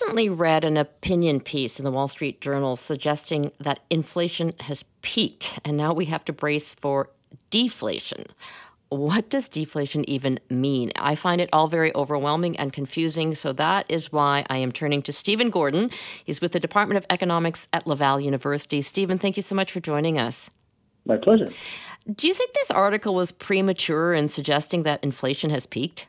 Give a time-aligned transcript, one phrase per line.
[0.00, 5.58] recently read an opinion piece in the Wall Street Journal suggesting that inflation has peaked
[5.64, 7.10] and now we have to brace for
[7.50, 8.26] deflation.
[8.90, 10.92] What does deflation even mean?
[10.94, 15.02] I find it all very overwhelming and confusing, so that is why I am turning
[15.02, 15.90] to Stephen Gordon.
[16.24, 18.80] He's with the Department of Economics at Laval University.
[18.82, 20.48] Stephen, thank you so much for joining us.
[21.06, 21.50] My pleasure.
[22.08, 26.06] Do you think this article was premature in suggesting that inflation has peaked?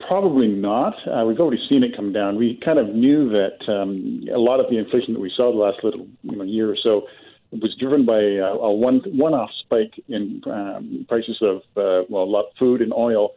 [0.00, 0.94] Probably not.
[1.06, 2.36] Uh, we've already seen it come down.
[2.36, 5.58] We kind of knew that um, a lot of the inflation that we saw the
[5.58, 7.06] last little you know, year or so
[7.50, 12.82] was driven by a, a one one-off spike in um, prices of uh, well, food
[12.82, 13.30] and oil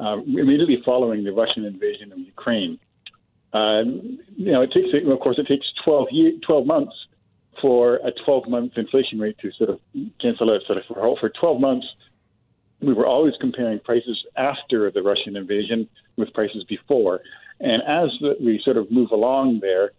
[0.00, 2.78] uh, immediately following the Russian invasion of Ukraine.
[3.52, 3.82] Uh,
[4.36, 6.94] you know, it takes of course it takes 12, year, 12 months
[7.60, 9.80] for a 12-month inflation rate to sort of
[10.20, 10.60] cancel out.
[10.66, 11.86] Sort of for, for 12 months,
[12.80, 17.20] we were always comparing prices after the Russian invasion with prices before,
[17.60, 19.92] and as the, we sort of move along there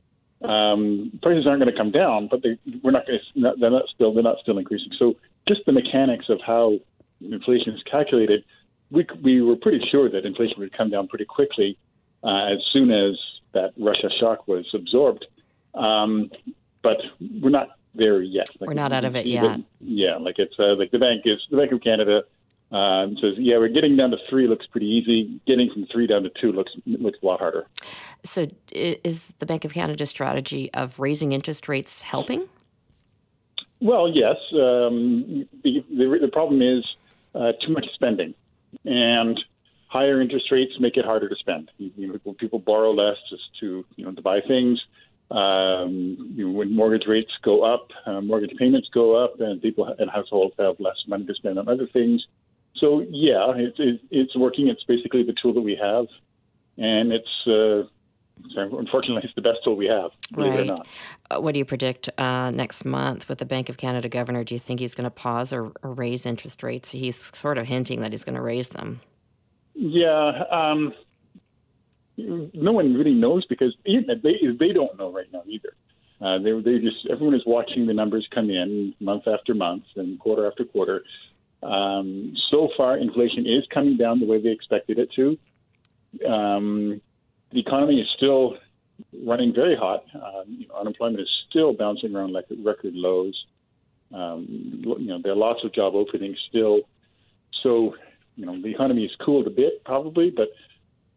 [0.44, 3.84] um, prices aren't going to come down, but they, we're not going to, they're not
[3.94, 4.92] still they're not still increasing.
[4.98, 5.16] So
[5.48, 6.80] just the mechanics of how
[7.22, 8.44] inflation is calculated,
[8.92, 11.78] we we were pretty sure that inflation would come down pretty quickly
[12.24, 13.18] uh, as soon as
[13.54, 15.26] that Russia shock was absorbed.
[15.74, 16.30] Um,
[16.84, 16.98] but
[17.42, 18.48] we're not there yet.
[18.60, 19.60] Like, we're not out of it yet.
[19.82, 22.24] Yeah, like it's uh, like the bank is the Bank of Canada
[22.72, 25.40] um, says, yeah, we're getting down to three looks pretty easy.
[25.48, 27.66] Getting from three down to two looks looks a lot harder.
[28.24, 32.48] So, is the Bank of Canada strategy of raising interest rates helping?
[33.80, 34.36] Well, yes.
[34.54, 36.84] Um, the, the, the, problem is
[37.36, 38.34] uh, too much spending,
[38.84, 39.40] and
[39.88, 41.72] higher interest rates make it harder to spend.
[41.78, 44.80] You know, people borrow less just to you know to buy things.
[45.30, 49.94] Um, you know, when mortgage rates go up, uh, mortgage payments go up, and people
[50.00, 52.26] and households have less money to spend on other things.
[52.80, 54.68] So yeah, it's it, it's working.
[54.68, 56.06] It's basically the tool that we have,
[56.78, 57.48] and it's.
[57.48, 57.90] Uh,
[58.56, 60.12] unfortunately, it's the best tool we have.
[60.32, 60.70] Right.
[61.32, 64.44] Uh, what do you predict uh, next month with the Bank of Canada governor?
[64.44, 66.92] Do you think he's going to pause or, or, raise interest rates?
[66.92, 69.02] He's sort of hinting that he's going to raise them.
[69.74, 70.44] Yeah.
[70.52, 70.94] Um,
[72.18, 74.00] no one really knows because they
[74.60, 75.74] they don't know right now either.
[76.20, 80.20] Uh, they they just everyone is watching the numbers come in month after month and
[80.20, 81.04] quarter after quarter,
[81.64, 85.38] um, so far, inflation is coming down the way they expected it to.
[86.28, 87.02] Um,
[87.52, 88.58] the economy is still
[89.26, 90.04] running very hot.
[90.14, 93.36] Uh, you know, unemployment is still bouncing around like record lows.
[94.14, 96.82] Um, you know, there are lots of job openings still.
[97.64, 97.96] So,
[98.36, 100.50] you know, the economy is cooled a bit probably, but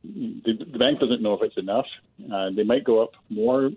[0.03, 1.87] the, the bank doesn't know if it's enough.
[2.33, 3.71] Uh, they might go up more.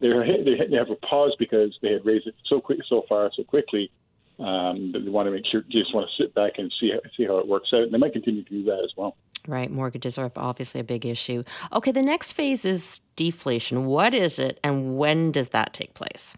[0.00, 3.44] They're, they have a pause because they had raised it so quick, so far, so
[3.44, 3.90] quickly
[4.38, 7.24] um, they want to make sure, just want to sit back and see how, see
[7.24, 7.82] how it works out.
[7.82, 9.16] And they might continue to do that as well.
[9.48, 9.70] Right.
[9.70, 11.42] Mortgages are obviously a big issue.
[11.72, 13.86] Okay, the next phase is deflation.
[13.86, 16.36] What is it and when does that take place?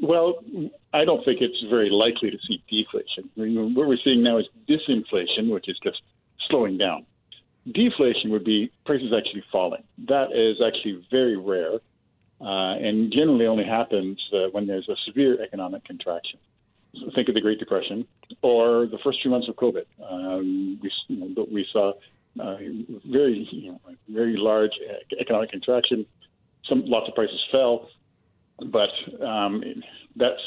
[0.00, 0.36] Well,
[0.92, 3.30] I don't think it's very likely to see deflation.
[3.36, 6.02] I mean, what we're seeing now is disinflation, which is just
[6.48, 7.06] slowing down.
[7.72, 9.82] Deflation would be prices actually falling.
[10.08, 11.74] That is actually very rare
[12.40, 16.38] uh, and generally only happens uh, when there's a severe economic contraction
[17.14, 18.06] think of the Great Depression
[18.42, 19.84] or the first few months of COVID.
[20.08, 21.92] Um, we, you know, we saw
[22.40, 22.56] uh,
[23.04, 24.72] very, you know, very large
[25.18, 26.06] economic contraction.
[26.68, 27.88] Some lots of prices fell,
[28.66, 28.90] but
[29.24, 29.62] um,
[30.16, 30.40] that's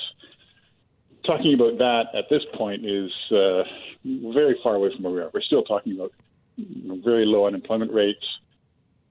[1.25, 3.63] talking about that at this point is uh,
[4.03, 5.30] very far away from where we are.
[5.34, 6.12] We're still talking about
[6.57, 8.25] very low unemployment rates,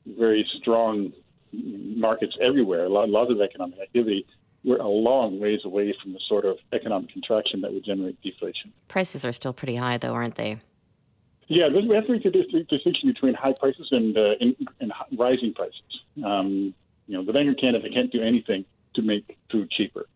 [0.07, 1.13] very strong
[1.53, 4.27] markets everywhere, lots of economic activity
[4.67, 8.73] we're a long ways away from the sort of economic contraction that would generate deflation.
[8.89, 10.59] Prices are still pretty high, though, aren't they?
[11.47, 15.55] Yeah, we have to make a distinction between high prices and, uh, and, and rising
[15.55, 15.81] prices.
[16.25, 16.75] Um,
[17.07, 18.65] you know, the Bank of Canada can't do anything
[18.97, 20.07] to make food cheaper.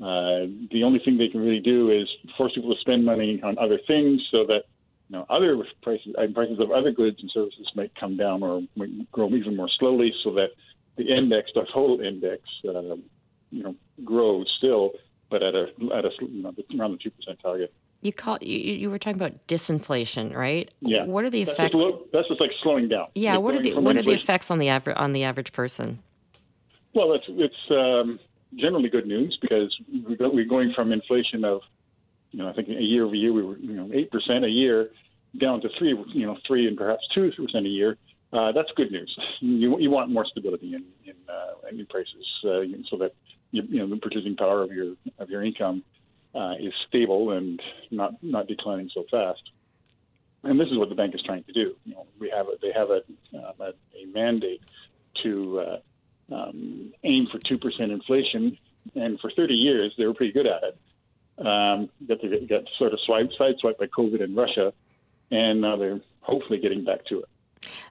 [0.00, 2.06] Uh, the only thing they can really do is
[2.36, 4.62] force people to spend money on other things so that
[5.08, 9.10] you know other prices prices of other goods and services might come down or might
[9.10, 10.50] grow even more slowly, so that
[10.96, 12.94] the index, the total index, uh,
[13.50, 13.74] you know
[14.04, 14.92] grow still,
[15.30, 17.72] but at a at a you know around the two percent target.
[18.00, 20.70] You call you, you were talking about disinflation, right?
[20.80, 21.04] Yeah.
[21.04, 21.74] What are the that's effects?
[21.74, 23.08] Just that's just like slowing down.
[23.14, 23.34] Yeah.
[23.34, 23.98] Like what are the what inflation.
[23.98, 25.98] are the effects on the average on the average person?
[26.94, 28.20] Well, it's it's um,
[28.54, 31.60] generally good news because we're going from inflation of,
[32.30, 34.48] you know, I think a year over year we were you know eight percent a
[34.48, 34.90] year
[35.40, 37.96] down to three, you know, three and perhaps two percent a year.
[38.32, 39.16] Uh, that's good news.
[39.40, 43.12] You, you want more stability in in, uh, in prices uh, so that
[43.50, 45.82] you, you know the purchasing power of your of your income
[46.34, 47.60] uh, is stable and
[47.90, 49.42] not not declining so fast.
[50.44, 51.74] And this is what the bank is trying to do.
[51.84, 53.02] You know, we have a, they have a,
[53.36, 54.62] um, a, a mandate
[55.24, 58.56] to uh, um, aim for two percent inflation,
[58.94, 60.78] and for 30 years they were pretty good at it.
[61.38, 64.72] Um, got, to, got sort of swiped, sideswiped by COVID and Russia,
[65.30, 67.28] and now they're hopefully getting back to it.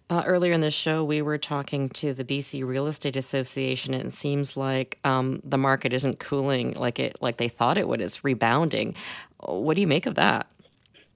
[0.09, 4.05] Uh, earlier in the show, we were talking to the BC Real Estate Association, and
[4.05, 7.99] it seems like um, the market isn't cooling like it like they thought it would.
[7.99, 8.95] It's rebounding.
[9.41, 10.47] What do you make of that?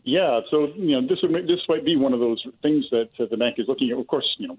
[0.04, 3.28] Yeah, so you know this would this might be one of those things that uh,
[3.32, 3.98] the bank is looking at.
[3.98, 4.58] Of course, you know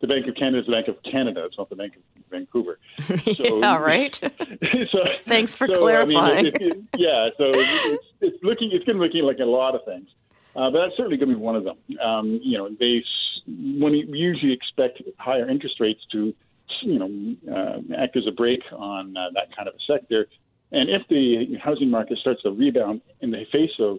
[0.00, 1.44] the Bank of Canada is the Bank of Canada.
[1.44, 2.78] It's not the Bank of Vancouver.
[3.36, 4.14] So, yeah, right.
[4.90, 6.38] so, Thanks for so, clarifying.
[6.38, 9.38] I mean, it, it, yeah, so it's, it's looking it's going to be looking like
[9.38, 10.08] a lot of things.
[10.56, 11.76] Uh, but that's certainly going to be one of them.
[12.00, 13.04] Um, you know, they
[13.46, 16.34] when you usually expect higher interest rates to,
[16.82, 20.26] you know, uh, act as a brake on uh, that kind of a sector,
[20.72, 23.98] and if the housing market starts to rebound in the face of,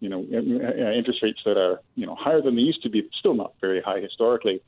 [0.00, 3.08] you know, uh, interest rates that are you know higher than they used to be,
[3.18, 4.60] still not very high historically,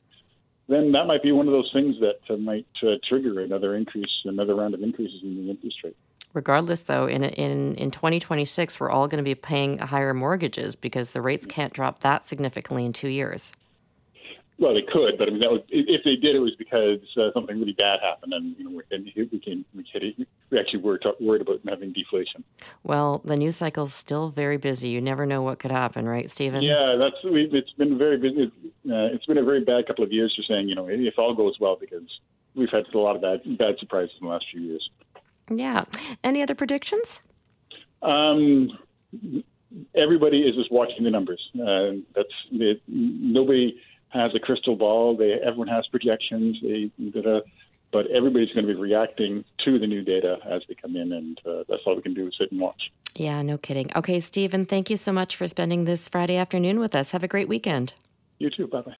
[0.67, 4.09] then that might be one of those things that uh, might uh, trigger another increase,
[4.25, 5.95] another round of increases in the interest rate.
[6.33, 11.11] Regardless, though, in in in 2026, we're all going to be paying higher mortgages because
[11.11, 13.53] the rates can't drop that significantly in two years.
[14.61, 17.33] Well, they could, but I mean, that was, if they did, it was because uh,
[17.33, 21.19] something really bad happened, and you know, and we can we, we actually were talk,
[21.19, 22.43] worried about having deflation.
[22.83, 24.89] Well, the news cycle's still very busy.
[24.89, 26.61] You never know what could happen, right, Stephen?
[26.61, 28.51] Yeah, that's it's been very busy.
[28.85, 30.31] Uh, it's been a very bad couple of years.
[30.37, 32.03] You're saying, you know, if all goes well, because
[32.53, 34.87] we've had a lot of bad bad surprises in the last few years.
[35.49, 35.85] Yeah.
[36.23, 37.19] Any other predictions?
[38.03, 38.77] Um,
[39.95, 41.41] everybody is just watching the numbers.
[41.55, 43.75] Uh, that's it, nobody
[44.13, 45.15] has a crystal ball.
[45.17, 46.57] They everyone has projections.
[46.61, 46.91] They,
[47.91, 51.39] but everybody's going to be reacting to the new data as they come in, and
[51.45, 52.81] uh, that's all we can do is sit and watch.
[53.15, 53.89] Yeah, no kidding.
[53.95, 57.11] Okay, Stephen, thank you so much for spending this Friday afternoon with us.
[57.11, 57.93] Have a great weekend.
[58.39, 58.67] You too.
[58.67, 58.95] Bye bye.